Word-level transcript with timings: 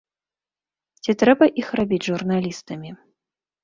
Ці 1.03 1.11
трэба 1.25 1.45
іх 1.65 1.71
рабіць 1.83 2.03
журналістамі? 2.09 2.89